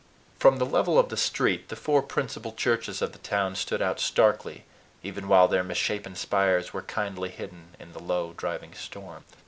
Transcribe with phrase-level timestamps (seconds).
[0.39, 3.99] From the level of the street, the four principal churches of the town stood out
[3.99, 4.65] starkly,
[5.03, 9.25] even while their misshapen spires were kindly hidden in the low, driving storm.